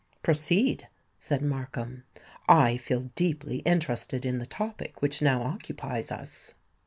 "Proceed," 0.23 0.87
said 1.19 1.43
Markham. 1.43 2.05
"I 2.49 2.75
feel 2.77 3.01
deeply 3.13 3.57
interested 3.57 4.25
in 4.25 4.39
the 4.39 4.47
topic 4.47 4.99
which 5.03 5.21
now 5.21 5.43
occupies 5.43 6.11
us." 6.11 6.55